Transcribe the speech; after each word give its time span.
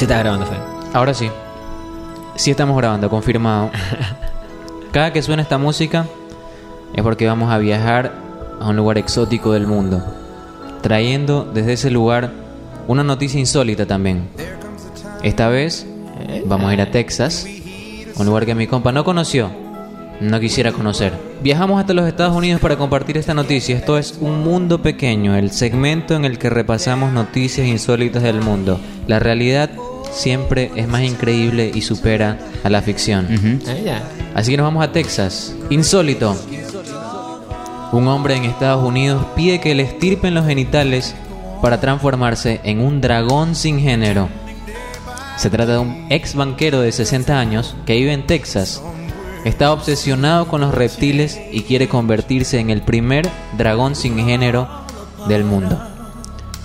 Sí 0.00 0.04
está 0.04 0.16
grabando, 0.16 0.46
Fe. 0.46 0.54
Ahora 0.94 1.12
sí. 1.12 1.30
Sí 2.34 2.50
estamos 2.50 2.74
grabando, 2.74 3.10
confirmado. 3.10 3.70
Cada 4.92 5.12
que 5.12 5.20
suena 5.20 5.42
esta 5.42 5.58
música 5.58 6.06
es 6.94 7.02
porque 7.02 7.26
vamos 7.26 7.52
a 7.52 7.58
viajar 7.58 8.14
a 8.58 8.70
un 8.70 8.76
lugar 8.76 8.96
exótico 8.96 9.52
del 9.52 9.66
mundo, 9.66 10.02
trayendo 10.80 11.44
desde 11.44 11.74
ese 11.74 11.90
lugar 11.90 12.30
una 12.88 13.04
noticia 13.04 13.38
insólita 13.38 13.84
también. 13.84 14.26
Esta 15.22 15.50
vez 15.50 15.86
vamos 16.46 16.70
a 16.70 16.72
ir 16.72 16.80
a 16.80 16.90
Texas, 16.90 17.46
un 18.16 18.24
lugar 18.24 18.46
que 18.46 18.54
mi 18.54 18.66
compa 18.66 18.92
no 18.92 19.04
conoció, 19.04 19.50
no 20.18 20.40
quisiera 20.40 20.72
conocer. 20.72 21.12
Viajamos 21.42 21.78
hasta 21.78 21.92
los 21.92 22.08
Estados 22.08 22.34
Unidos 22.34 22.62
para 22.62 22.78
compartir 22.78 23.18
esta 23.18 23.34
noticia. 23.34 23.76
Esto 23.76 23.98
es 23.98 24.16
Un 24.18 24.44
Mundo 24.44 24.80
Pequeño, 24.80 25.36
el 25.36 25.50
segmento 25.50 26.16
en 26.16 26.24
el 26.24 26.38
que 26.38 26.48
repasamos 26.48 27.12
noticias 27.12 27.66
insólitas 27.66 28.22
del 28.22 28.40
mundo. 28.40 28.80
La 29.06 29.18
realidad 29.18 29.70
siempre 30.12 30.70
es 30.76 30.88
más 30.88 31.02
increíble 31.02 31.70
y 31.74 31.82
supera 31.82 32.38
a 32.62 32.70
la 32.70 32.82
ficción. 32.82 33.60
Ya. 33.84 34.02
Así 34.34 34.50
que 34.50 34.56
nos 34.56 34.64
vamos 34.64 34.84
a 34.84 34.92
Texas. 34.92 35.54
Insólito. 35.70 36.36
Un 37.92 38.06
hombre 38.06 38.36
en 38.36 38.44
Estados 38.44 38.84
Unidos 38.86 39.26
pide 39.34 39.60
que 39.60 39.74
le 39.74 39.82
estirpen 39.82 40.34
los 40.34 40.46
genitales 40.46 41.14
para 41.60 41.80
transformarse 41.80 42.60
en 42.64 42.80
un 42.80 43.00
dragón 43.00 43.54
sin 43.54 43.80
género. 43.80 44.28
Se 45.36 45.50
trata 45.50 45.72
de 45.72 45.78
un 45.78 46.06
ex 46.10 46.34
banquero 46.34 46.80
de 46.80 46.92
60 46.92 47.38
años 47.38 47.74
que 47.86 47.96
vive 47.96 48.12
en 48.12 48.26
Texas. 48.26 48.82
Está 49.44 49.72
obsesionado 49.72 50.46
con 50.46 50.60
los 50.60 50.74
reptiles 50.74 51.40
y 51.50 51.62
quiere 51.62 51.88
convertirse 51.88 52.60
en 52.60 52.70
el 52.70 52.82
primer 52.82 53.28
dragón 53.56 53.96
sin 53.96 54.18
género 54.18 54.68
del 55.28 55.44
mundo. 55.44 55.80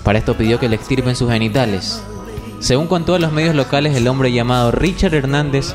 Para 0.04 0.18
esto 0.18 0.36
pidió 0.36 0.60
que 0.60 0.68
le 0.68 0.76
extirpen 0.76 1.16
sus 1.16 1.30
genitales. 1.30 2.02
Según 2.60 2.86
contó 2.86 3.14
a 3.14 3.18
los 3.18 3.32
medios 3.32 3.54
locales, 3.54 3.94
el 3.96 4.08
hombre 4.08 4.32
llamado 4.32 4.70
Richard 4.72 5.14
Hernández 5.14 5.74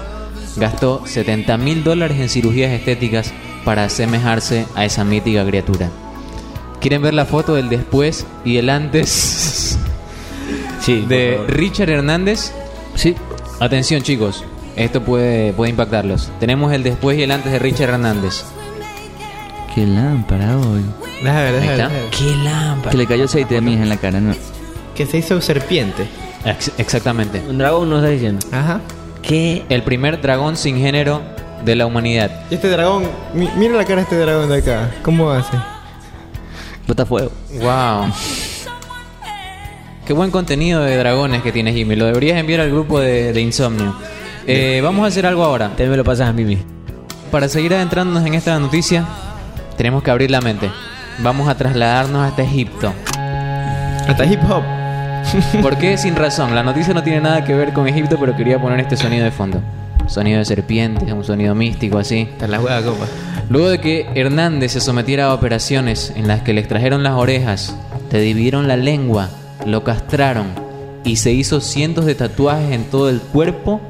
gastó 0.57 1.03
70 1.05 1.57
mil 1.57 1.83
dólares 1.83 2.19
en 2.19 2.29
cirugías 2.29 2.71
estéticas 2.71 3.33
para 3.63 3.85
asemejarse 3.85 4.65
a 4.75 4.85
esa 4.85 5.03
mítica 5.03 5.45
criatura. 5.45 5.89
¿Quieren 6.79 7.02
ver 7.02 7.13
la 7.13 7.25
foto 7.25 7.53
del 7.55 7.69
después 7.69 8.25
y 8.43 8.57
el 8.57 8.69
antes 8.69 9.77
Sí. 10.81 11.05
de. 11.07 11.39
Richard 11.47 11.89
Hernández? 11.89 12.52
Sí. 12.95 13.15
Atención 13.59 14.02
chicos, 14.02 14.43
esto 14.75 15.02
puede, 15.03 15.53
puede 15.53 15.69
impactarlos. 15.69 16.31
Tenemos 16.39 16.73
el 16.73 16.81
después 16.81 17.17
y 17.19 17.23
el 17.23 17.31
antes 17.31 17.52
de 17.52 17.59
Richard 17.59 17.89
Hernández. 17.91 18.43
Qué 19.75 19.85
lámpara 19.85 20.57
hoy. 20.57 20.81
Qué 22.17 22.35
lámpara. 22.43 22.89
Que 22.91 22.97
le 22.97 23.05
cayó 23.05 23.25
aceite 23.25 23.53
de 23.55 23.61
miel 23.61 23.81
en 23.83 23.89
la 23.89 23.97
cara, 23.97 24.19
¿no? 24.19 24.33
Que 24.95 25.05
se 25.05 25.19
hizo 25.19 25.39
serpiente. 25.39 26.07
Ex- 26.45 26.72
exactamente. 26.78 27.42
Un 27.47 27.58
dragón 27.58 27.89
nos 27.89 28.00
está 28.00 28.09
diciendo. 28.09 28.45
Ajá. 28.52 28.80
¿Qué? 29.22 29.64
El 29.70 29.84
primer 29.84 30.22
dragón 30.22 30.58
sin 30.58 30.78
género 30.78 31.22
de 31.64 31.75
la 31.75 31.86
humanidad. 31.86 32.31
Y 32.50 32.56
este 32.56 32.70
dragón, 32.70 33.03
mi- 33.33 33.50
mira 33.58 33.75
la 33.75 33.83
cara 33.83 33.98
de 33.98 34.02
este 34.03 34.17
dragón 34.17 34.50
de 34.50 34.58
acá. 34.58 34.89
¿Cómo 35.03 35.30
hace? 35.31 35.58
Bota 36.88 37.06
fuego. 37.06 37.31
Wow. 37.61 38.11
Qué 40.06 40.14
buen 40.14 40.31
contenido 40.31 40.81
de 40.81 40.98
dragones 40.98 41.42
que 41.44 41.52
tienes, 41.52 41.75
Jimmy. 41.75 41.95
Lo 41.95 42.06
deberías 42.06 42.38
enviar 42.39 42.61
al 42.61 42.72
grupo 42.72 43.00
de, 43.00 43.31
de 43.33 43.42
Insomnio. 43.42 43.95
Eh, 44.48 44.81
vamos 44.83 45.05
a 45.05 45.08
hacer 45.08 45.26
algo 45.28 45.44
ahora. 45.44 45.70
Te 45.78 45.86
me 45.88 45.95
lo 45.95 46.03
pasas 46.03 46.30
a 46.30 46.33
mismo. 46.33 46.64
Para 47.30 47.48
seguir 47.48 47.73
adentrándonos 47.76 48.26
en 48.26 48.33
esta 48.33 48.58
noticia, 48.59 49.05
tenemos 49.78 50.02
que 50.03 50.11
abrir 50.11 50.31
la 50.31 50.42
mente. 50.42 50.70
Vamos 51.20 51.48
a 51.48 51.55
trasladarnos 51.55 52.28
hasta 52.28 52.42
Egipto. 52.42 52.92
Hasta 54.08 54.26
hip 54.26 54.39
hop. 54.50 54.64
¿Por 55.61 55.77
qué? 55.77 55.97
Sin 55.97 56.15
razón. 56.15 56.53
La 56.55 56.63
noticia 56.63 56.93
no 56.93 57.03
tiene 57.03 57.21
nada 57.21 57.43
que 57.43 57.53
ver 57.53 57.73
con 57.73 57.87
Egipto, 57.87 58.17
pero 58.19 58.36
quería 58.36 58.59
poner 58.59 58.80
este 58.80 58.97
sonido 58.97 59.23
de 59.23 59.31
fondo. 59.31 59.61
Sonido 60.08 60.39
de 60.39 60.45
serpientes, 60.45 61.11
un 61.11 61.23
sonido 61.23 61.55
místico 61.55 61.97
así. 61.97 62.27
Hasta 62.33 62.47
la 62.47 62.59
hueá, 62.59 62.81
copa. 62.81 63.05
Luego 63.49 63.70
de 63.70 63.80
que 63.80 64.08
Hernández 64.15 64.73
se 64.73 64.81
sometiera 64.81 65.25
a 65.25 65.33
operaciones 65.33 66.14
en 66.15 66.27
las 66.27 66.41
que 66.41 66.53
le 66.53 66.61
extrajeron 66.61 67.03
las 67.03 67.14
orejas, 67.14 67.75
le 68.11 68.20
dividieron 68.20 68.67
la 68.67 68.77
lengua, 68.77 69.30
lo 69.65 69.83
castraron 69.83 70.47
y 71.03 71.17
se 71.17 71.31
hizo 71.31 71.61
cientos 71.61 72.05
de 72.05 72.15
tatuajes 72.15 72.71
en 72.71 72.86
todo 72.86 73.09
el 73.09 73.20
cuerpo, 73.20 73.81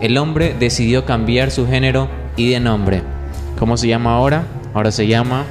el 0.00 0.18
hombre 0.18 0.54
decidió 0.58 1.04
cambiar 1.04 1.50
su 1.50 1.66
género 1.66 2.08
y 2.36 2.50
de 2.50 2.60
nombre. 2.60 3.02
¿Cómo 3.58 3.76
se 3.76 3.88
llama 3.88 4.14
ahora? 4.14 4.44
Ahora 4.74 4.92
se 4.92 5.06
llama 5.06 5.44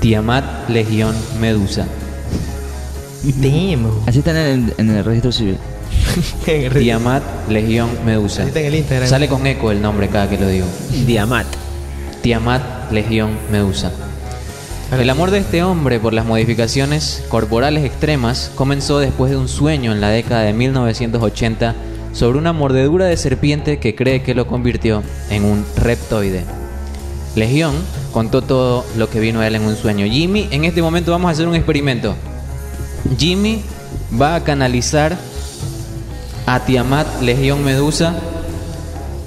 Tiamat 0.00 0.68
Legión 0.68 1.14
Medusa. 1.40 1.86
Damn. 3.22 3.90
Así 4.06 4.18
está 4.20 4.30
en 4.30 4.36
el, 4.36 4.74
en 4.78 4.90
el 4.90 5.04
registro 5.04 5.32
civil. 5.32 5.58
Tiamat 6.78 7.22
Legión 7.48 7.90
Medusa. 8.04 8.42
Así 8.42 8.48
está 8.48 8.60
en 8.60 8.66
el 8.66 8.74
Instagram. 8.76 9.08
Sale 9.08 9.28
con 9.28 9.46
eco 9.46 9.70
el 9.70 9.82
nombre 9.82 10.08
cada 10.08 10.28
que 10.28 10.38
lo 10.38 10.48
digo. 10.48 10.66
Diamat. 11.06 11.46
Tiamat 12.22 12.92
Legión 12.92 13.30
Medusa. 13.50 13.92
El 14.90 15.10
amor 15.10 15.30
de 15.30 15.38
este 15.38 15.62
hombre 15.62 16.00
por 16.00 16.14
las 16.14 16.24
modificaciones 16.24 17.22
corporales 17.28 17.84
extremas 17.84 18.50
comenzó 18.54 18.98
después 18.98 19.30
de 19.30 19.36
un 19.36 19.46
sueño 19.46 19.92
en 19.92 20.00
la 20.00 20.08
década 20.08 20.42
de 20.42 20.54
1980 20.54 21.74
sobre 22.14 22.38
una 22.38 22.54
mordedura 22.54 23.04
de 23.04 23.18
serpiente 23.18 23.78
que 23.78 23.94
cree 23.94 24.22
que 24.22 24.34
lo 24.34 24.46
convirtió 24.46 25.02
en 25.28 25.44
un 25.44 25.64
reptoide. 25.76 26.44
Legión 27.36 27.74
contó 28.12 28.40
todo 28.40 28.84
lo 28.96 29.10
que 29.10 29.20
vino 29.20 29.40
a 29.40 29.46
él 29.46 29.56
en 29.56 29.62
un 29.62 29.76
sueño. 29.76 30.06
Jimmy, 30.06 30.48
en 30.50 30.64
este 30.64 30.80
momento 30.80 31.12
vamos 31.12 31.28
a 31.28 31.32
hacer 31.32 31.46
un 31.46 31.54
experimento. 31.54 32.14
Jimmy 33.16 33.62
va 34.20 34.34
a 34.34 34.44
canalizar 34.44 35.16
a 36.46 36.60
Tiamat 36.60 37.22
Legión 37.22 37.64
Medusa 37.64 38.14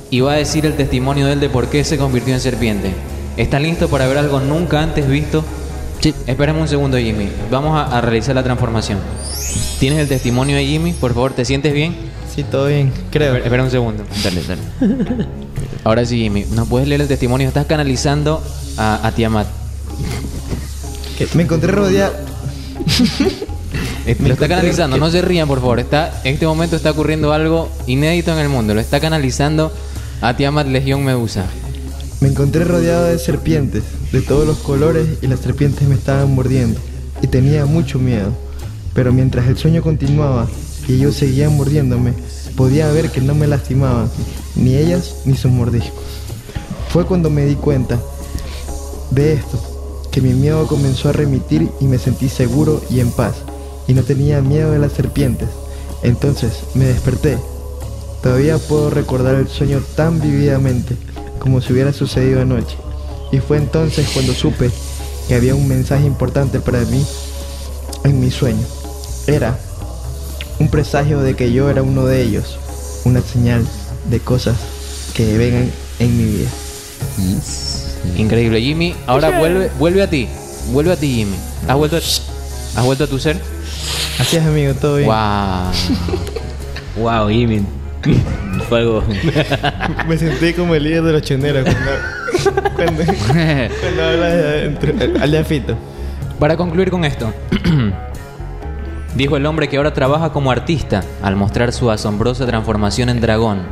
y 0.09 0.19
va 0.19 0.33
a 0.33 0.35
decir 0.35 0.65
el 0.65 0.75
testimonio 0.75 1.25
de 1.25 1.33
él 1.33 1.39
de 1.39 1.49
por 1.49 1.69
qué 1.69 1.83
se 1.83 1.97
convirtió 1.97 2.33
en 2.33 2.41
serpiente. 2.41 2.93
¿Estás 3.37 3.61
listo 3.61 3.87
para 3.87 4.07
ver 4.07 4.17
algo 4.17 4.39
nunca 4.39 4.81
antes 4.81 5.07
visto? 5.07 5.43
Sí. 6.01 6.13
Espérame 6.27 6.59
un 6.61 6.67
segundo, 6.67 6.97
Jimmy. 6.97 7.29
Vamos 7.49 7.77
a, 7.77 7.97
a 7.97 8.01
realizar 8.01 8.35
la 8.35 8.43
transformación. 8.43 8.99
¿Tienes 9.79 9.99
el 9.99 10.07
testimonio 10.07 10.57
de 10.57 10.65
Jimmy? 10.65 10.93
Por 10.93 11.13
favor, 11.13 11.33
¿te 11.33 11.45
sientes 11.45 11.73
bien? 11.73 11.95
Sí, 12.33 12.43
todo 12.43 12.67
bien. 12.67 12.91
Creo. 13.11 13.35
Espera, 13.35 13.45
espera 13.45 13.63
un 13.63 13.71
segundo. 13.71 14.03
Dale, 14.23 14.41
dale. 14.43 14.61
Ahora 15.83 16.05
sí, 16.05 16.17
Jimmy. 16.17 16.45
¿Nos 16.51 16.67
puedes 16.67 16.87
leer 16.87 17.01
el 17.01 17.07
testimonio? 17.07 17.47
Estás 17.47 17.65
canalizando 17.65 18.43
a, 18.77 19.05
a 19.05 19.11
Tiamat. 19.11 19.47
Me 21.35 21.43
encontré 21.43 21.71
rodeado. 21.71 22.13
Lo 24.19 24.33
está 24.33 24.47
canalizando, 24.47 24.97
no 24.97 25.11
se 25.11 25.21
rían, 25.21 25.47
por 25.47 25.59
favor. 25.59 25.79
Está, 25.79 26.21
en 26.23 26.33
este 26.33 26.47
momento 26.47 26.75
está 26.75 26.91
ocurriendo 26.91 27.33
algo 27.33 27.69
inédito 27.87 28.31
en 28.31 28.39
el 28.39 28.49
mundo. 28.49 28.73
Lo 28.73 28.79
está 28.79 28.99
canalizando 28.99 29.71
a 30.21 30.35
Tiamat 30.35 30.67
Legión 30.67 31.03
Medusa. 31.03 31.45
Me 32.19 32.29
encontré 32.29 32.65
rodeado 32.65 33.05
de 33.05 33.17
serpientes, 33.19 33.83
de 34.11 34.21
todos 34.21 34.45
los 34.47 34.57
colores, 34.57 35.07
y 35.21 35.27
las 35.27 35.39
serpientes 35.39 35.87
me 35.87 35.95
estaban 35.95 36.33
mordiendo. 36.33 36.79
Y 37.21 37.27
tenía 37.27 37.65
mucho 37.65 37.99
miedo. 37.99 38.31
Pero 38.93 39.13
mientras 39.13 39.47
el 39.47 39.57
sueño 39.57 39.81
continuaba 39.81 40.47
y 40.87 40.93
ellos 40.95 41.15
seguían 41.15 41.55
mordiéndome, 41.55 42.13
podía 42.55 42.91
ver 42.91 43.09
que 43.11 43.21
no 43.21 43.35
me 43.35 43.47
lastimaban, 43.47 44.09
ni 44.55 44.75
ellas 44.75 45.15
ni 45.25 45.35
sus 45.35 45.51
mordiscos. 45.51 46.03
Fue 46.89 47.05
cuando 47.05 47.29
me 47.29 47.45
di 47.45 47.55
cuenta 47.55 47.99
de 49.11 49.33
esto, 49.33 49.61
que 50.11 50.21
mi 50.21 50.33
miedo 50.33 50.67
comenzó 50.67 51.09
a 51.09 51.13
remitir 51.13 51.69
y 51.79 51.85
me 51.85 51.97
sentí 51.97 52.27
seguro 52.27 52.81
y 52.89 52.99
en 52.99 53.11
paz, 53.11 53.35
y 53.87 53.93
no 53.93 54.03
tenía 54.03 54.41
miedo 54.41 54.71
de 54.71 54.79
las 54.79 54.93
serpientes. 54.93 55.49
Entonces 56.03 56.63
me 56.73 56.85
desperté 56.85 57.37
Todavía 58.21 58.59
puedo 58.59 58.91
recordar 58.91 59.35
el 59.35 59.47
sueño 59.47 59.81
tan 59.95 60.21
vividamente 60.21 60.95
como 61.39 61.59
si 61.59 61.73
hubiera 61.73 61.91
sucedido 61.91 62.41
anoche. 62.41 62.77
Y 63.31 63.39
fue 63.39 63.57
entonces 63.57 64.09
cuando 64.13 64.33
supe 64.33 64.69
que 65.27 65.35
había 65.35 65.55
un 65.55 65.67
mensaje 65.67 66.05
importante 66.05 66.59
para 66.59 66.81
mí 66.81 67.03
en 68.03 68.19
mi 68.19 68.29
sueño. 68.29 68.63
Era 69.25 69.57
un 70.59 70.67
presagio 70.67 71.21
de 71.21 71.35
que 71.35 71.51
yo 71.51 71.69
era 71.69 71.81
uno 71.81 72.05
de 72.05 72.21
ellos, 72.21 72.59
una 73.05 73.21
señal 73.21 73.65
de 74.09 74.19
cosas 74.19 74.55
que 75.15 75.37
vengan 75.37 75.71
en 75.97 76.17
mi 76.17 76.25
vida. 76.25 76.49
Increíble, 78.17 78.61
Jimmy. 78.61 78.95
Ahora 79.07 79.39
vuelve, 79.39 79.71
vuelve 79.79 80.03
a 80.03 80.09
ti. 80.09 80.27
Vuelve 80.71 80.93
a 80.93 80.95
ti, 80.95 81.11
Jimmy. 81.15 81.37
¿Has 81.67 81.75
vuelto 81.75 81.95
a, 81.95 81.99
¿has 81.99 82.85
vuelto 82.85 83.05
a 83.05 83.07
tu 83.07 83.17
ser? 83.17 83.41
Así 84.21 84.37
es, 84.37 84.45
amigo, 84.45 84.75
todo 84.75 84.97
bien. 84.97 85.09
Wow. 85.09 85.71
Wow, 87.03 87.29
Jimmy. 87.29 87.65
Fue 88.69 88.81
algo. 88.81 89.03
Me 90.07 90.15
sentí 90.15 90.53
como 90.53 90.75
el 90.75 90.83
líder 90.83 91.01
de 91.01 91.13
los 91.13 91.21
choneros 91.23 91.63
cuando, 91.63 92.71
cuando, 92.75 93.03
cuando 93.03 94.03
habla 94.03 94.27
de 94.27 94.43
adentro. 94.47 94.93
Al 95.19 95.31
de. 95.31 95.75
Para 96.37 96.55
concluir 96.55 96.91
con 96.91 97.03
esto, 97.03 97.33
dijo 99.15 99.37
el 99.37 99.45
hombre 99.47 99.67
que 99.69 99.77
ahora 99.77 99.91
trabaja 99.91 100.31
como 100.31 100.51
artista 100.51 101.03
al 101.23 101.35
mostrar 101.35 101.73
su 101.73 101.89
asombrosa 101.89 102.45
transformación 102.45 103.09
en 103.09 103.21
dragón 103.21 103.63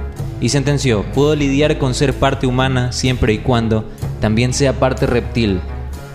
y 0.41 0.49
sentenció, 0.49 1.03
puedo 1.13 1.35
lidiar 1.35 1.77
con 1.77 1.93
ser 1.93 2.15
parte 2.15 2.47
humana 2.47 2.91
siempre 2.91 3.33
y 3.33 3.37
cuando 3.37 3.85
también 4.19 4.53
sea 4.53 4.73
parte 4.73 5.05
reptil, 5.05 5.59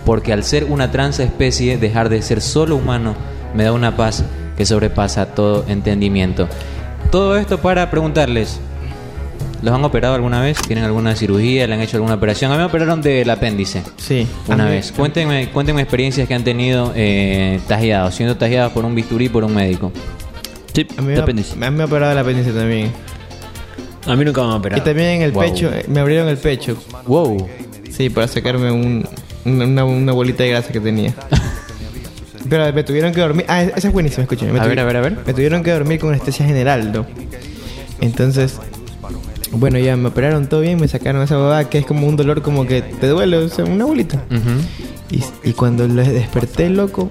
porque 0.05 0.33
al 0.33 0.43
ser 0.43 0.65
una 0.65 0.91
transespecie 0.91 1.77
dejar 1.77 2.09
de 2.09 2.21
ser 2.21 2.41
solo 2.41 2.75
humano 2.75 3.15
me 3.55 3.63
da 3.63 3.71
una 3.71 3.95
paz 3.95 4.23
que 4.57 4.65
sobrepasa 4.65 5.27
todo 5.27 5.65
entendimiento. 5.67 6.47
todo 7.11 7.37
esto 7.37 7.59
para 7.59 7.89
preguntarles. 7.89 8.59
¿Los 9.61 9.73
han 9.73 9.83
operado 9.83 10.13
alguna 10.15 10.41
vez? 10.41 10.57
¿Tienen 10.61 10.83
alguna 10.83 11.15
cirugía? 11.15 11.65
¿Le 11.65 11.73
han 11.73 11.81
hecho 11.81 11.97
alguna 11.97 12.15
operación? 12.15 12.51
A 12.51 12.55
mí 12.55 12.59
me 12.59 12.65
operaron 12.65 13.01
del 13.01 13.27
apéndice. 13.29 13.81
Sí. 13.97 14.27
Una 14.47 14.65
vez. 14.65 14.91
Cuéntenme, 14.91 15.49
cuéntenme 15.49 15.81
experiencias 15.81 16.27
que 16.27 16.35
han 16.35 16.43
tenido 16.43 16.91
eh, 16.95 17.59
tajeados, 17.67 18.13
siendo 18.13 18.35
tajeados 18.37 18.73
por 18.73 18.85
un 18.85 18.93
bisturí 18.93 19.27
por 19.29 19.43
un 19.43 19.55
médico. 19.55 19.91
Sí, 20.73 20.85
A 20.97 21.01
mí, 21.01 21.07
de 21.09 21.15
me, 21.15 21.21
apéndice. 21.21 21.53
a 21.53 21.71
mí 21.71 21.77
me 21.77 21.83
ha 21.83 21.85
operado 21.85 22.11
el 22.11 22.17
apéndice 22.17 22.51
también. 22.51 22.91
A 24.05 24.15
mí 24.15 24.25
nunca 24.25 24.41
me 24.41 24.47
han 24.49 24.53
Y 24.53 24.57
operado. 24.57 24.83
también 24.83 25.09
en 25.09 25.21
el 25.23 25.31
Wow. 25.31 25.41
pecho, 25.43 25.71
eh, 25.73 25.85
me 25.87 25.99
abrieron 26.01 26.27
el 26.27 26.37
pecho. 26.37 26.77
Wow. 27.07 27.47
Sí, 27.89 28.09
para 28.09 28.27
sacarme 28.27 28.71
un, 28.71 29.07
una 29.45 30.11
bolita 30.11 30.43
de 30.43 30.49
grasa 30.49 30.71
que 30.71 30.79
tenía. 30.81 31.13
Pero 32.49 32.71
me 32.73 32.83
tuvieron 32.83 33.11
que 33.13 33.21
dormir. 33.21 33.45
Ah, 33.47 33.63
esa 33.63 33.87
es 33.87 33.93
buenísima, 33.93 34.23
escúchame. 34.23 34.51
Me 34.53 34.59
A 34.59 34.65
ver, 34.67 34.79
a 34.79 34.83
ver, 34.85 34.97
a 34.97 35.01
ver. 35.01 35.17
Me 35.25 35.33
tuvieron 35.33 35.63
que 35.63 35.71
dormir 35.71 35.99
con 35.99 36.09
anestesia 36.09 36.45
general, 36.45 36.91
¿no? 36.91 37.05
Entonces, 38.01 38.59
bueno, 39.51 39.79
ya 39.79 39.95
me 39.95 40.09
operaron 40.09 40.47
todo 40.47 40.61
bien, 40.61 40.79
me 40.79 40.87
sacaron 40.87 41.21
esa 41.23 41.37
bobada 41.37 41.69
que 41.69 41.77
es 41.79 41.85
como 41.85 42.07
un 42.07 42.15
dolor 42.15 42.41
como 42.41 42.65
que 42.67 42.81
te 42.81 43.07
duele, 43.07 43.37
o 43.37 43.49
sea, 43.49 43.65
una 43.65 43.85
bolita. 43.85 44.23
Y, 45.09 45.23
y 45.43 45.53
cuando 45.53 45.87
le 45.87 46.03
desperté, 46.03 46.69
loco, 46.69 47.09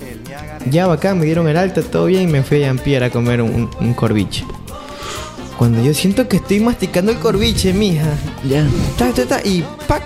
ya 0.70 0.86
bacán, 0.86 1.19
me 1.19 1.25
dieron 1.25 1.48
el 1.48 1.56
alta, 1.56 1.82
todo 1.82 2.06
bien, 2.06 2.22
y 2.22 2.26
me 2.32 2.42
fui 2.42 2.62
a 2.64 2.70
Ampier 2.70 3.02
a 3.04 3.10
comer 3.10 3.40
un, 3.40 3.70
un 3.81 3.94
corviche. 3.94 4.44
Cuando 5.58 5.82
yo 5.82 5.94
siento 5.94 6.28
que 6.28 6.36
estoy 6.36 6.60
masticando 6.60 7.12
el 7.12 7.19
corviche, 7.19 7.72
mija, 7.72 8.06
Ya. 8.48 8.66
ta, 8.98 9.10
ta, 9.12 9.25
ta, 9.26 9.40
y 9.44 9.64
¡pac! 9.86 10.02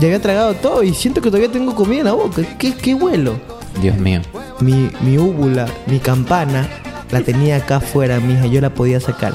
Ya 0.00 0.06
había 0.08 0.20
tragado 0.20 0.54
todo 0.54 0.82
y 0.82 0.92
siento 0.94 1.20
que 1.22 1.28
todavía 1.30 1.50
tengo 1.52 1.74
comida 1.74 2.00
en 2.00 2.04
la 2.06 2.12
boca. 2.12 2.42
¿Qué, 2.58 2.74
qué 2.74 2.94
vuelo? 2.94 3.38
Dios 3.80 3.96
mío. 3.98 4.20
Mi, 4.60 4.90
mi 5.02 5.18
úvula, 5.18 5.66
mi 5.86 5.98
campana, 5.98 6.68
la 7.10 7.20
tenía 7.20 7.56
acá 7.56 7.76
afuera, 7.76 8.20
mija. 8.20 8.46
Yo 8.46 8.60
la 8.60 8.70
podía 8.70 9.00
sacar. 9.00 9.34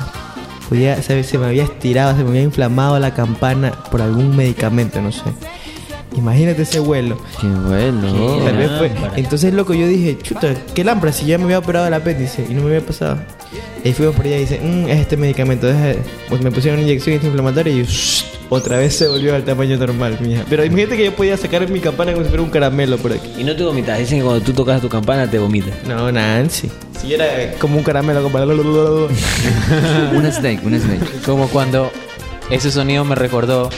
Podía, 0.69 1.01
se, 1.01 1.23
se 1.23 1.37
me 1.37 1.45
había 1.47 1.63
estirado, 1.63 2.15
se 2.17 2.23
me 2.23 2.29
había 2.29 2.43
inflamado 2.43 2.97
la 2.99 3.13
campana 3.13 3.71
por 3.91 4.01
algún 4.01 4.35
medicamento, 4.35 5.01
no 5.01 5.11
sé. 5.11 5.23
Imagínate 6.15 6.63
ese 6.63 6.79
vuelo. 6.79 7.17
Qué 7.39 7.47
bueno. 7.47 8.43
Tal 8.43 8.57
vez 8.57 8.71
fue-. 8.77 8.91
Entonces, 9.15 9.53
loco, 9.53 9.73
yo 9.73 9.87
dije, 9.87 10.17
chuta, 10.21 10.53
qué 10.73 10.83
lámpara, 10.83 11.13
si 11.13 11.25
ya 11.25 11.37
me 11.37 11.45
había 11.45 11.59
operado 11.59 11.87
el 11.87 11.93
apéndice 11.93 12.45
y 12.49 12.53
no 12.53 12.61
me 12.63 12.67
había 12.75 12.85
pasado. 12.85 13.17
Y 13.83 13.93
fuimos 13.93 14.15
por 14.15 14.25
allá 14.25 14.37
y 14.37 14.41
dice, 14.41 14.59
"Mm, 14.61 14.89
es 14.89 14.99
este 14.99 15.17
medicamento. 15.17 15.67
deja- 15.67 15.99
Pues 16.29 16.41
me 16.41 16.51
pusieron 16.51 16.79
una 16.79 16.87
inyección 16.87 17.15
antiinflamatoria 17.15 17.73
y 17.73 17.83
shh, 17.83 18.25
otra 18.53 18.77
vez 18.77 18.97
se 18.97 19.07
volvió 19.07 19.33
al 19.33 19.45
tamaño 19.45 19.77
normal, 19.77 20.17
mija. 20.19 20.43
Pero 20.49 20.65
imagínate 20.65 20.97
que 20.97 21.05
yo 21.05 21.15
podía 21.15 21.37
sacar 21.37 21.69
mi 21.69 21.79
campana 21.79 22.11
como 22.11 22.25
si 22.25 22.29
fuera 22.29 22.43
un 22.43 22.49
caramelo 22.49 22.97
por 22.97 23.13
aquí. 23.13 23.31
Y 23.37 23.45
no 23.45 23.55
te 23.55 23.63
vomitas. 23.63 23.97
Dicen 23.97 24.19
que 24.19 24.25
cuando 24.25 24.43
tú 24.43 24.51
tocas 24.51 24.81
tu 24.81 24.89
campana 24.89 25.31
te 25.31 25.39
vomitas. 25.39 25.73
No, 25.87 26.11
Nancy. 26.11 26.69
Si 27.01 27.13
era 27.13 27.53
como 27.59 27.77
un 27.77 27.83
caramelo, 27.83 28.21
como... 28.21 28.37
Un 30.13 30.29
snake, 30.29 30.59
un 30.65 30.77
snake. 30.77 31.05
Como 31.25 31.47
cuando 31.47 31.89
ese 32.49 32.69
sonido 32.71 33.05
me 33.05 33.15
recordó 33.15 33.69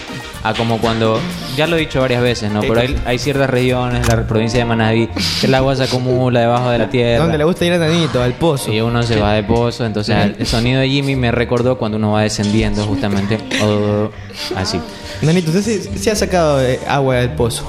a 0.43 0.53
como 0.53 0.77
cuando, 0.79 1.19
ya 1.55 1.67
lo 1.67 1.77
he 1.77 1.79
dicho 1.79 2.01
varias 2.01 2.21
veces, 2.21 2.51
¿no? 2.51 2.59
Pero 2.61 2.79
hay, 2.79 2.99
hay 3.05 3.17
ciertas 3.19 3.49
regiones, 3.49 4.07
la 4.07 4.27
provincia 4.27 4.59
de 4.59 4.65
Manabí, 4.65 5.07
que 5.39 5.47
el 5.47 5.53
agua 5.55 5.75
se 5.75 5.83
acumula 5.83 6.41
debajo 6.41 6.69
de 6.69 6.77
la 6.79 6.89
tierra. 6.89 7.23
Donde 7.23 7.37
le 7.37 7.43
gusta 7.45 7.65
ir 7.65 7.73
a 7.73 7.77
Nanito, 7.77 8.21
al 8.21 8.33
pozo. 8.33 8.71
Y 8.71 8.81
uno 8.81 9.03
se 9.03 9.19
va 9.19 9.33
de 9.33 9.43
pozo, 9.43 9.85
entonces 9.85 10.15
el- 10.37 10.45
sonido 10.45 10.81
de 10.81 10.89
Jimmy 10.89 11.15
me 11.15 11.31
recordó 11.31 11.77
cuando 11.77 11.97
uno 11.97 12.11
va 12.11 12.21
descendiendo 12.23 12.83
justamente. 12.85 13.37
o 13.63 14.09
así. 14.57 14.79
Nanito, 15.21 15.51
usted 15.51 15.61
sí, 15.63 15.89
sí 15.97 16.09
ha 16.09 16.15
sacado 16.15 16.61
eh, 16.61 16.79
agua 16.87 17.15
del 17.15 17.29
pozo. 17.31 17.63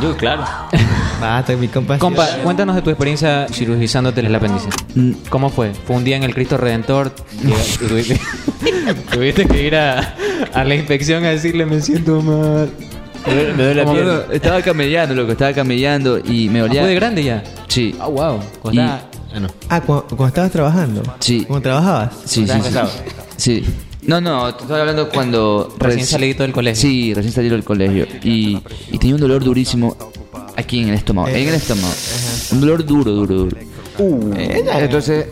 Yo, 0.00 0.16
claro. 0.16 0.44
Basta, 1.20 1.56
mi 1.56 1.68
compa. 1.68 1.98
Compa, 1.98 2.26
cuéntanos 2.44 2.76
de 2.76 2.82
tu 2.82 2.90
experiencia 2.90 3.46
cirugizándote 3.50 4.20
el 4.20 4.34
apéndice. 4.34 4.68
Mm, 4.94 5.12
¿Cómo 5.28 5.50
fue? 5.50 5.72
¿Fue 5.74 5.96
un 5.96 6.04
día 6.04 6.16
en 6.16 6.22
el 6.22 6.32
Cristo 6.34 6.56
Redentor? 6.56 7.10
tuviste, 7.88 8.20
tuviste 9.12 9.46
que 9.46 9.62
ir 9.66 9.74
a, 9.76 10.14
a 10.54 10.64
la 10.64 10.74
inspección 10.74 11.24
a 11.24 11.30
decirle 11.30 11.66
me 11.66 11.80
siento 11.80 12.22
mal. 12.22 12.70
Me 13.26 13.34
duele, 13.34 13.52
me 13.52 13.62
duele 13.64 13.74
la 13.84 13.84
no, 14.26 14.32
estaba 14.32 14.62
camellando, 14.62 15.14
loco, 15.14 15.32
estaba 15.32 15.52
camellando 15.52 16.18
y 16.18 16.48
me 16.48 16.60
Ah, 16.60 16.64
olía. 16.64 16.80
¿Fue 16.82 16.88
de 16.90 16.94
grande 16.94 17.24
ya? 17.24 17.42
Sí. 17.66 17.94
Ah, 18.00 18.06
wow. 18.08 18.40
Y- 18.72 18.78
Ah, 18.78 19.00
no. 19.40 19.48
Ah, 19.68 19.80
cu- 19.82 20.02
cuando, 20.08 20.26
estabas 20.28 20.50
trabajando. 20.52 21.02
Sí. 21.18 21.44
Cuando 21.46 21.62
trabajabas. 21.62 22.14
Sí, 22.24 22.46
sí, 22.46 22.52
¿Estás 22.58 22.90
sí. 23.36 23.62
Sí. 23.62 23.74
No, 24.06 24.22
no, 24.22 24.54
te 24.54 24.62
estaba 24.62 24.80
hablando 24.80 25.10
cuando... 25.10 25.74
Recién 25.78 26.06
reci- 26.06 26.08
salidito 26.08 26.42
del 26.44 26.52
colegio. 26.52 26.80
Sí, 26.80 27.12
recién 27.12 27.34
salí 27.34 27.50
del 27.50 27.62
colegio. 27.62 28.06
Y, 28.22 28.58
y 28.90 28.96
tenía 28.98 29.16
un 29.16 29.20
dolor 29.20 29.44
durísimo 29.44 29.94
aquí 30.58 30.82
en 30.82 30.88
el 30.88 30.94
estómago. 30.96 31.28
En 31.28 31.48
el 31.48 31.54
estómago. 31.54 31.92
Un 32.52 32.60
dolor 32.60 32.84
duro, 32.84 33.12
duro, 33.12 33.34
duro. 33.36 33.56
Eh, 34.36 34.64
Entonces, 34.80 35.26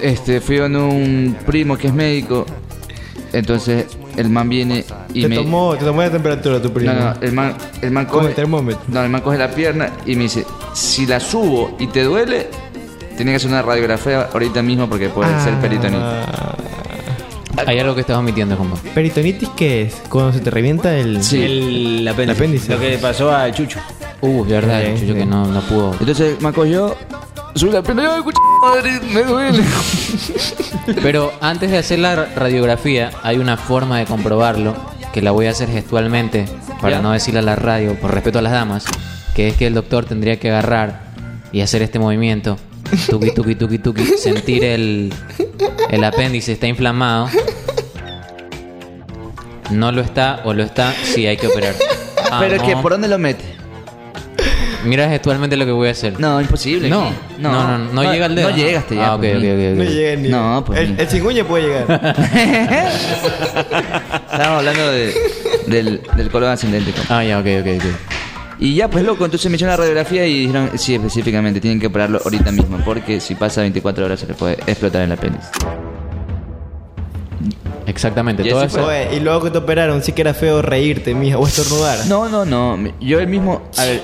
este, 0.00 0.40
fui 0.40 0.58
con 0.58 0.74
un 0.76 1.36
primo 1.44 1.76
que 1.76 1.88
es 1.88 1.94
médico. 1.94 2.46
Entonces, 3.32 3.86
el 4.16 4.30
man 4.30 4.48
viene 4.48 4.84
y 5.12 5.22
te, 5.22 5.28
me... 5.28 5.36
tomó, 5.36 5.76
te 5.76 5.84
tomó 5.84 6.00
la 6.00 6.10
temperatura 6.10 6.62
tu 6.62 6.72
primo. 6.72 6.92
No, 6.92 7.00
no, 7.14 7.14
el 7.20 7.32
man, 7.32 7.54
el 7.82 7.90
man 7.90 8.06
Con 8.06 8.20
coge... 8.20 8.28
el 8.30 8.34
termómetro. 8.34 8.82
No, 8.88 9.02
el 9.02 9.10
man 9.10 9.20
coge 9.20 9.36
la 9.36 9.50
pierna 9.50 9.90
y 10.06 10.14
me 10.16 10.22
dice, 10.22 10.46
si 10.72 11.06
la 11.06 11.20
subo 11.20 11.76
y 11.78 11.88
te 11.88 12.04
duele, 12.04 12.48
tiene 13.16 13.32
que 13.32 13.36
hacer 13.36 13.50
una 13.50 13.62
radiografía 13.62 14.28
ahorita 14.32 14.62
mismo 14.62 14.88
porque 14.88 15.08
puede 15.10 15.30
ser 15.42 15.54
peritonitis. 15.60 16.00
Ah, 16.02 16.56
Hay 17.66 17.78
algo 17.80 17.94
que 17.94 18.00
estás 18.00 18.16
omitiendo, 18.16 18.56
compa. 18.56 18.78
¿Peritonitis 18.94 19.48
qué 19.50 19.82
es? 19.82 19.94
Cuando 20.08 20.32
se 20.32 20.40
te 20.40 20.50
revienta 20.50 20.96
el... 20.96 21.22
Sí. 21.22 21.42
El 21.42 22.08
apéndice. 22.08 22.22
El 22.22 22.36
apéndice. 22.36 22.72
Lo 22.72 22.80
que 22.80 22.90
le 22.90 22.98
pasó 22.98 23.30
a 23.30 23.52
Chucho. 23.52 23.78
Uh, 24.20 24.44
de 24.44 24.52
verdad, 24.54 24.82
Sí, 24.96 25.00
Chucho, 25.02 25.14
que 25.14 25.24
no, 25.26 25.46
no 25.46 25.60
pudo. 25.62 25.94
Entonces, 26.00 26.40
me 26.40 26.52
cogió, 26.52 26.96
subí 27.54 27.70
la 27.70 27.82
yo, 27.82 28.16
escucha, 28.16 28.38
madre, 28.62 29.00
me 29.12 29.22
duele. 29.22 29.62
Pero 31.02 31.32
antes 31.40 31.70
de 31.70 31.78
hacer 31.78 32.00
la 32.00 32.16
ra- 32.16 32.28
radiografía, 32.34 33.10
hay 33.22 33.36
una 33.38 33.56
forma 33.56 33.98
de 33.98 34.06
comprobarlo 34.06 34.74
que 35.12 35.22
la 35.22 35.30
voy 35.30 35.46
a 35.46 35.50
hacer 35.50 35.68
gestualmente 35.68 36.46
para 36.80 36.96
Ya. 36.96 37.02
no 37.02 37.12
decirle 37.12 37.40
a 37.40 37.42
la 37.42 37.54
radio, 37.56 37.94
por 37.94 38.12
respeto 38.12 38.38
a 38.40 38.42
las 38.42 38.52
damas, 38.52 38.84
que 39.34 39.48
es 39.48 39.54
que 39.56 39.66
el 39.68 39.74
doctor 39.74 40.04
tendría 40.04 40.38
que 40.40 40.50
agarrar 40.50 41.00
y 41.52 41.60
hacer 41.60 41.82
este 41.82 41.98
movimiento. 41.98 42.56
Tuki, 43.08 43.32
tuki, 43.32 43.54
tuki, 43.54 43.78
tuki. 43.78 44.02
Sentir 44.04 44.64
el, 44.64 45.12
el 45.90 46.04
apéndice 46.04 46.52
está 46.52 46.66
inflamado. 46.66 47.28
No 49.70 49.92
lo 49.92 50.00
está 50.00 50.40
o 50.44 50.54
lo 50.54 50.62
está, 50.62 50.92
sí 51.04 51.26
hay 51.26 51.36
que 51.36 51.46
operar. 51.48 51.74
Ah, 52.30 52.38
Pero 52.40 52.56
es 52.56 52.62
que. 52.62 52.76
¿por 52.76 52.92
dónde 52.92 53.08
lo 53.08 53.18
mete? 53.18 53.57
Mira 54.84 55.08
gestualmente 55.08 55.56
lo 55.56 55.64
que 55.66 55.72
voy 55.72 55.88
a 55.88 55.90
hacer. 55.92 56.18
No, 56.20 56.40
imposible. 56.40 56.88
No, 56.88 57.10
no, 57.38 57.78
no, 57.78 57.92
no, 57.92 58.12
llega 58.12 58.26
al 58.26 58.34
dedo. 58.34 58.50
No 58.50 58.56
llegas, 58.56 58.86
te 58.86 59.00
Ah, 59.00 59.14
ok, 59.14 59.24
ok, 59.24 59.36
ok. 59.36 59.76
No 59.76 59.84
llega 59.84 60.16
ni... 60.20 60.28
No, 60.28 60.62
pues 60.66 60.78
El, 60.80 60.98
el 61.00 61.44
puede 61.44 61.64
llegar. 61.66 62.12
Estábamos 64.30 64.58
hablando 64.58 64.90
de, 64.90 65.14
del, 65.66 66.00
del 66.16 66.30
colon 66.30 66.50
ascendente. 66.50 66.92
compa. 66.92 67.18
Ah, 67.18 67.24
ya, 67.24 67.38
ok, 67.38 67.46
ok, 67.60 67.66
ok. 67.78 67.84
Y 68.60 68.74
ya, 68.74 68.88
pues 68.88 69.04
loco, 69.04 69.24
entonces 69.24 69.48
me 69.50 69.54
hicieron 69.56 69.70
la 69.72 69.76
radiografía 69.76 70.26
y 70.26 70.40
dijeron, 70.40 70.70
sí, 70.76 70.94
específicamente, 70.94 71.60
tienen 71.60 71.78
que 71.78 71.86
operarlo 71.86 72.20
ahorita 72.24 72.50
mismo, 72.50 72.78
porque 72.84 73.20
si 73.20 73.36
pasa 73.36 73.60
24 73.60 74.04
horas 74.04 74.18
se 74.20 74.26
le 74.26 74.34
puede 74.34 74.54
explotar 74.66 75.02
el 75.02 75.12
apéndice. 75.12 75.48
Exactamente. 77.86 78.42
Y 78.44 78.50
todo 78.50 78.64
eso- 78.64 78.84
Oye, 78.84 79.14
y 79.16 79.20
luego 79.20 79.44
que 79.44 79.50
te 79.50 79.58
operaron, 79.58 80.02
sí 80.02 80.10
que 80.12 80.22
era 80.22 80.34
feo 80.34 80.60
reírte, 80.60 81.14
mija, 81.14 81.38
o 81.38 81.46
estornudar. 81.46 81.98
No, 82.06 82.28
no, 82.28 82.44
no. 82.44 82.76
Yo 83.00 83.20
el 83.20 83.28
mismo, 83.28 83.62
a 83.78 83.84
ver, 83.84 84.02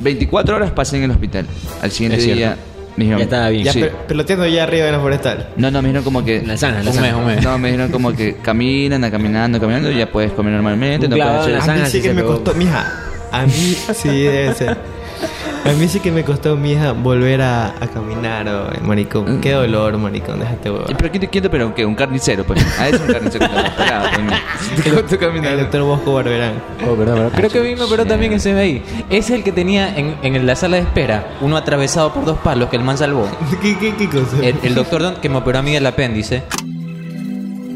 24 0.00 0.56
horas 0.56 0.70
pasé 0.72 0.96
en 0.98 1.04
el 1.04 1.10
hospital. 1.12 1.46
Al 1.82 1.90
siguiente 1.90 2.18
Es 2.18 2.24
cierto. 2.24 2.38
día 2.38 2.56
me 2.96 3.04
dijeron, 3.04 3.18
Ya 3.20 3.24
estaba 3.24 3.48
bien. 3.50 3.64
Ya 3.64 3.72
sí. 3.72 3.80
pe- 3.80 3.92
peloteando 4.08 4.46
ya 4.46 4.62
arriba 4.64 4.86
en 4.86 4.92
la 4.92 5.00
forestal. 5.00 5.48
No, 5.56 5.70
no, 5.70 5.82
me 5.82 5.88
dijeron 5.88 6.04
como 6.04 6.24
que... 6.24 6.42
La 6.46 6.56
sana, 6.56 6.82
la 6.82 6.90
Un 6.90 6.96
mes, 6.96 7.04
sana. 7.10 7.16
un 7.18 7.26
mes. 7.26 7.42
No, 7.44 7.58
me 7.58 7.68
dijeron 7.68 7.90
como 7.92 8.12
que 8.14 8.36
caminan, 8.36 9.10
caminando, 9.10 9.60
caminando, 9.60 9.90
y 9.90 9.98
ya 9.98 10.10
puedes 10.10 10.32
comer 10.32 10.52
normalmente. 10.54 11.06
Un 11.06 11.10
No 11.10 11.16
puedes 11.16 11.46
en 11.48 11.56
hacer... 11.56 11.76
la 11.76 11.82
A 11.82 11.84
mí 11.84 11.90
sí 11.90 12.00
que 12.02 12.08
me 12.14 12.22
pegó. 12.22 12.34
costó, 12.34 12.54
mija. 12.54 12.92
A 13.32 13.44
mí 13.44 13.52
sí 13.94 14.08
debe 14.08 14.54
ser. 14.54 14.76
A 15.68 15.72
mí 15.72 15.88
sí 15.88 15.98
que 16.00 16.12
me 16.12 16.22
costó, 16.24 16.56
mija, 16.56 16.92
volver 16.92 17.42
a, 17.42 17.66
a 17.68 17.86
caminar, 17.92 18.48
oh, 18.48 18.70
maricón. 18.86 19.40
Qué 19.40 19.50
dolor, 19.52 19.98
maricón, 19.98 20.38
déjate, 20.38 20.70
huevón. 20.70 20.86
Pero 20.96 21.10
¿quién 21.10 21.20
te 21.20 21.28
quiere, 21.28 21.50
pero 21.50 21.74
qué? 21.74 21.84
Un 21.84 21.94
carnicero, 21.96 22.44
pues. 22.44 22.64
Ah, 22.78 22.88
es 22.88 23.00
un 23.00 23.06
carnicero 23.08 23.48
te 23.48 23.54
operado, 23.54 24.06
pues. 24.14 24.84
Te 24.84 24.90
costó 24.90 25.14
El 25.16 25.20
caminar. 25.20 25.56
doctor 25.58 25.82
Bosco 25.82 26.14
Barberán. 26.14 26.52
Oh, 26.88 26.94
verdad, 26.96 27.14
verdad. 27.14 27.32
Creo 27.34 27.50
que 27.50 27.60
vino, 27.60 27.84
pero 27.90 28.04
también 28.06 28.32
ese 28.32 28.52
ahí. 28.54 28.82
Es 29.10 29.30
el 29.30 29.42
que 29.42 29.50
tenía 29.52 29.96
en, 29.96 30.14
en 30.22 30.46
la 30.46 30.54
sala 30.54 30.76
de 30.76 30.82
espera 30.82 31.26
uno 31.40 31.56
atravesado 31.56 32.12
por 32.12 32.24
dos 32.24 32.38
palos 32.38 32.68
que 32.68 32.76
el 32.76 32.84
man 32.84 32.96
salvó. 32.96 33.26
¿Qué, 33.62 33.76
qué, 33.78 33.94
qué 33.96 34.06
cosa? 34.08 34.36
El, 34.42 34.54
el 34.62 34.74
doctor 34.74 35.02
don- 35.02 35.16
que 35.16 35.28
me 35.28 35.36
operó 35.38 35.58
a 35.58 35.62
mí 35.62 35.74
el 35.74 35.86
apéndice, 35.86 36.42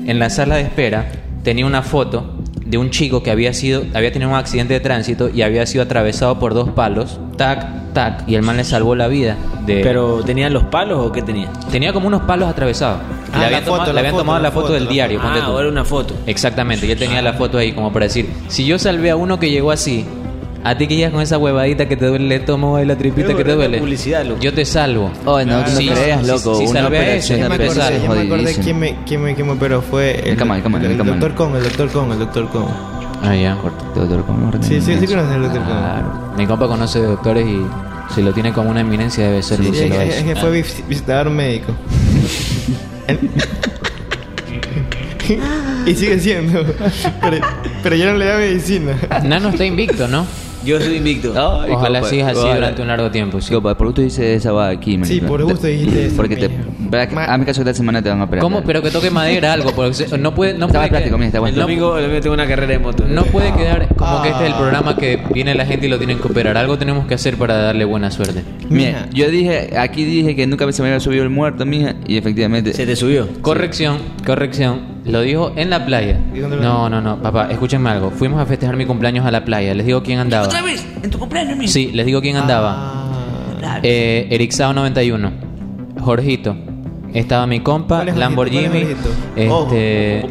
en 0.06 0.18
la 0.18 0.30
sala 0.30 0.56
de 0.56 0.62
espera 0.62 1.10
tenía 1.42 1.66
una 1.66 1.82
foto 1.82 2.34
de 2.70 2.78
un 2.78 2.90
chico 2.90 3.22
que 3.22 3.30
había 3.30 3.52
sido 3.52 3.82
había 3.94 4.12
tenido 4.12 4.30
un 4.30 4.36
accidente 4.36 4.74
de 4.74 4.80
tránsito 4.80 5.28
y 5.28 5.42
había 5.42 5.66
sido 5.66 5.82
atravesado 5.82 6.38
por 6.38 6.54
dos 6.54 6.70
palos, 6.70 7.18
tac, 7.36 7.92
tac, 7.92 8.28
y 8.28 8.36
el 8.36 8.42
man 8.42 8.56
le 8.56 8.64
salvó 8.64 8.94
la 8.94 9.08
vida. 9.08 9.36
De, 9.66 9.80
¿Pero 9.82 10.22
tenían 10.24 10.52
los 10.52 10.64
palos 10.64 11.04
o 11.04 11.12
qué 11.12 11.22
tenía? 11.22 11.50
tenía 11.70 11.92
como 11.92 12.06
unos 12.06 12.22
palos 12.22 12.48
atravesados. 12.48 13.00
Ah, 13.32 13.34
le 13.34 13.38
la 13.40 13.46
habían, 13.46 13.62
foto, 13.62 13.72
tomado, 13.72 13.86
le 13.88 13.94
la 13.94 14.00
habían 14.00 14.12
foto, 14.12 14.22
tomado 14.22 14.38
la 14.38 14.42
la 14.42 14.50
foto, 14.52 14.66
foto, 14.66 14.74
del 14.74 14.84
la 14.84 14.90
diario. 14.90 15.20
Ah, 15.22 15.42
ahora 15.44 15.68
una 15.68 15.84
foto. 15.84 16.14
Exactamente, 16.26 16.86
y 16.86 16.92
él 16.92 16.98
tenía 16.98 17.20
la 17.22 17.32
foto 17.32 17.58
ahí 17.58 17.72
como 17.72 17.92
para 17.92 18.06
decir, 18.06 18.30
si 18.48 18.64
yo 18.64 18.78
salvé 18.78 19.10
a 19.10 19.16
uno 19.16 19.40
que 19.40 19.50
llegó 19.50 19.72
así, 19.72 20.04
A 20.62 20.76
ti 20.76 20.86
que 20.86 20.94
llegas 20.96 21.12
con 21.12 21.22
esa 21.22 21.38
huevadita 21.38 21.88
que 21.88 21.96
te 21.96 22.06
duele 22.06 22.26
el 22.26 22.32
estómago 22.32 22.78
y 22.80 22.84
la 22.84 22.96
tripita 22.96 23.28
Pero 23.28 23.38
que 23.38 23.44
te 23.44 23.52
duele. 23.54 23.78
publicidad, 23.78 24.24
loco. 24.26 24.40
Yo 24.42 24.52
te 24.52 24.64
salvo. 24.66 25.10
Oh, 25.24 25.42
no, 25.42 25.60
no 25.62 25.66
Sí, 25.66 25.88
creas, 25.88 26.20
sí, 26.20 26.26
loco. 26.26 26.54
sí, 26.56 26.64
una 26.66 26.80
salvé 26.82 26.98
a 26.98 27.14
ese, 27.14 27.34
operación 27.34 27.40
de 27.40 27.48
me 27.48 28.14
me 28.14 28.20
acordé 28.34 28.54
quién 28.62 28.78
me, 28.78 28.96
quién 29.06 29.22
me, 29.22 29.34
quién 29.34 29.46
me 29.46 29.52
operó. 29.54 29.80
Fue 29.80 30.10
el, 30.20 30.38
El 30.38 30.42
el 30.42 30.74
el, 30.84 31.00
el 31.00 31.06
doctor 31.06 31.34
Con, 31.34 31.56
el 31.56 31.62
doctor 31.62 31.90
Con, 31.90 32.12
el 32.12 32.18
doctor 32.18 32.48
Con. 32.50 32.66
Ah, 33.22 33.34
ya. 33.34 33.56
Doctor, 33.94 34.24
¿cómo 34.26 34.48
orden? 34.48 34.62
Sí, 34.62 34.80
sí, 34.82 34.96
sí 35.00 35.06
conoces 35.06 35.32
al 35.32 35.42
doctor 35.42 35.62
Con. 35.62 35.70
Claro. 35.72 36.32
Mi 36.36 36.46
compa 36.46 36.66
conoce 36.68 37.00
de 37.00 37.06
doctores 37.06 37.46
y 37.46 37.62
si 38.14 38.20
lo 38.22 38.32
tiene 38.34 38.52
como 38.52 38.68
una 38.70 38.80
eminencia 38.80 39.24
debe 39.24 39.42
ser 39.42 39.60
Sí, 39.62 39.68
es, 39.72 39.80
es. 39.80 40.16
es 40.16 40.22
que 40.24 40.36
fue 40.36 40.50
vis- 40.50 40.82
visitar 40.88 41.26
a 41.26 41.30
un 41.30 41.36
médico. 41.36 41.72
y 45.86 45.94
sigue 45.94 46.18
siendo. 46.18 46.64
Pero, 47.20 47.46
pero 47.82 47.96
ya 47.96 48.12
no 48.12 48.18
le 48.18 48.24
da 48.26 48.36
medicina. 48.36 48.92
Nano 49.24 49.48
está 49.50 49.64
invicto, 49.64 50.08
¿no? 50.08 50.26
Yo 50.64 50.80
soy 50.80 50.96
invicto. 50.96 51.32
Ojalá 51.70 52.02
sigas 52.04 52.28
así 52.30 52.38
ojalá. 52.40 52.54
durante 52.56 52.82
un 52.82 52.88
largo 52.88 53.10
tiempo. 53.10 53.40
Sí. 53.40 53.52
Compa, 53.52 53.76
por 53.76 53.86
gusto 53.88 54.02
dice 54.02 54.34
esa 54.34 54.52
va 54.52 54.68
aquí. 54.68 54.98
Sí, 55.04 55.20
por 55.20 55.42
gusto 55.44 55.66
dijiste 55.66 56.06
eso, 56.06 56.16
Porque 56.16 56.36
te. 56.36 56.50
A 57.26 57.38
mi 57.38 57.44
caso 57.44 57.60
esta 57.62 57.72
semana 57.72 58.02
te 58.02 58.08
van 58.08 58.20
a 58.20 58.24
operar. 58.24 58.42
¿Cómo? 58.42 58.62
Pero 58.62 58.82
que 58.82 58.90
toque 58.90 59.10
madera, 59.10 59.52
algo. 59.54 59.70
Porque 59.72 59.94
se- 59.94 60.18
no 60.18 60.34
puede, 60.34 60.54
no 60.54 60.68
puede, 60.68 60.88
plástico, 60.88 61.16
que- 61.16 61.18
mira, 61.18 61.26
está 61.28 61.38
El 61.38 61.42
bueno. 61.42 61.60
domingo, 61.60 61.96
el 61.96 62.02
domingo 62.04 62.20
tengo 62.22 62.34
una 62.34 62.46
carrera 62.46 62.72
de 62.72 62.78
moto. 62.78 63.04
No 63.08 63.24
puede 63.24 63.52
quedar 63.54 63.88
como 63.96 64.22
que 64.22 64.28
este 64.30 64.42
es 64.42 64.46
el 64.48 64.52
Ah. 64.54 64.58
programa 64.58 64.96
que 64.96 65.22
viene 65.32 65.54
la 65.54 65.64
gente 65.66 65.86
y 65.86 65.88
lo 65.88 65.98
tienen 65.98 66.18
que 66.18 66.26
operar. 66.28 66.56
Algo 66.56 66.76
tenemos 66.78 67.06
que 67.06 67.14
hacer 67.14 67.36
para 67.36 67.56
darle 67.56 67.84
buena 67.84 68.10
suerte. 68.10 68.42
Mira, 68.68 69.06
Mija. 69.06 69.08
yo 69.12 69.30
dije, 69.30 69.76
aquí 69.78 70.04
dije 70.04 70.36
que 70.36 70.46
nunca 70.46 70.70
se 70.72 70.82
me 70.82 70.88
había 70.88 71.00
subido 71.00 71.22
el 71.22 71.30
muerto, 71.30 71.64
mija, 71.64 71.94
y 72.06 72.16
efectivamente. 72.18 72.72
Se 72.74 72.86
te 72.86 72.96
subió. 72.96 73.28
Corrección, 73.40 73.98
corrección. 74.26 74.89
Lo 75.04 75.22
dijo 75.22 75.52
en 75.56 75.70
la 75.70 75.84
playa. 75.86 76.20
¿Y 76.34 76.38
dónde 76.40 76.56
lo 76.56 76.62
No, 76.62 76.88
no, 76.90 77.00
no, 77.00 77.22
papá, 77.22 77.48
escúchenme 77.50 77.88
algo. 77.90 78.10
Fuimos 78.10 78.40
a 78.40 78.46
festejar 78.46 78.76
mi 78.76 78.84
cumpleaños 78.86 79.24
a 79.24 79.30
la 79.30 79.44
playa. 79.44 79.74
Les 79.74 79.86
digo 79.86 80.02
quién 80.02 80.18
andaba. 80.18 80.46
¿Otra 80.46 80.62
vez? 80.62 80.86
¿En 81.02 81.10
tu 81.10 81.18
cumpleaños, 81.18 81.56
mija? 81.56 81.72
Sí, 81.72 81.90
les 81.92 82.04
digo 82.06 82.20
quién 82.20 82.36
andaba. 82.36 82.74
Ah, 82.76 83.80
Eh, 83.82 84.26
Erixao 84.30 84.72
91. 84.72 85.30
Jorgito. 86.00 86.56
Estaba 87.12 87.46
mi 87.46 87.60
compa, 87.60 87.96
¿Cuál 87.96 88.08
es 88.08 88.14
Jorgito? 88.14 88.20
Lamborghini. 88.20 88.86
Este. 89.36 90.26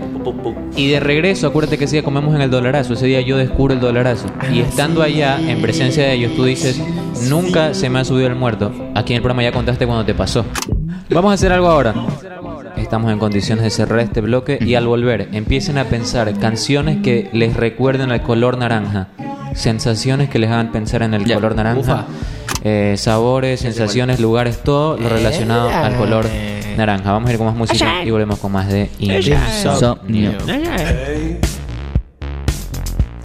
Y 0.76 0.88
de 0.90 1.00
regreso, 1.00 1.48
acuérdate 1.48 1.78
que 1.78 1.86
ese 1.86 1.98
día 1.98 2.04
comemos 2.04 2.34
en 2.36 2.42
el 2.42 2.50
dolarazo. 2.50 2.94
Ese 2.94 3.06
día 3.08 3.22
yo 3.22 3.38
descubro 3.38 3.74
el 3.74 3.80
dolarazo. 3.80 4.28
Y 4.52 4.60
Ah, 4.62 4.66
estando 4.68 5.04
sí. 5.04 5.12
allá, 5.14 5.40
en 5.42 5.62
presencia 5.62 6.04
de 6.04 6.14
ellos, 6.14 6.36
tú 6.36 6.46
dices: 6.46 6.82
Nunca 7.30 7.74
se 7.74 7.90
me 7.90 8.00
ha 8.00 8.06
subido 8.06 8.28
el 8.28 8.36
muerto. 8.36 8.72
Aquí 8.96 9.14
en 9.14 9.18
el 9.18 9.22
programa 9.24 9.44
ya 9.44 9.52
contaste 9.52 9.86
cuando 9.86 10.06
te 10.06 10.14
pasó. 10.14 10.46
Vamos 11.10 11.32
a 11.32 11.34
hacer 11.34 11.52
algo 11.52 11.68
ahora. 11.68 11.94
Estamos 12.78 13.12
en 13.12 13.20
condiciones 13.20 13.64
de 13.64 13.70
cerrar 13.70 14.00
este 14.00 14.22
bloque 14.22 14.58
y 14.62 14.76
al 14.76 14.88
volver 14.88 15.30
empiecen 15.34 15.78
a 15.78 15.86
pensar 15.86 16.34
canciones 16.40 17.02
que 17.04 17.30
les 17.34 17.56
recuerden 17.56 18.12
al 18.12 18.22
color 18.22 18.58
naranja, 18.58 19.08
sensaciones 19.54 20.30
que 20.30 20.40
les 20.40 20.50
hagan 20.50 20.72
pensar 20.72 21.02
en 21.04 21.14
el 21.14 21.26
Ya, 21.26 21.36
color 21.36 21.56
naranja, 21.56 22.06
eh, 22.64 22.96
sabores, 22.98 23.60
sensaciones, 23.62 24.20
lugares, 24.20 24.64
todo 24.64 24.98
lo 24.98 25.10
relacionado 25.10 25.70
al 25.70 25.96
color 25.96 26.26
naranja. 26.78 27.12
Vamos 27.12 27.30
a 27.30 27.34
ir 27.34 27.38
con 27.38 27.48
más 27.48 27.56
música 27.56 28.04
y 28.04 28.12
volvemos 28.12 28.40
con 28.40 28.52
más 28.52 28.68
de 28.68 28.90
Insomnio. 29.00 30.34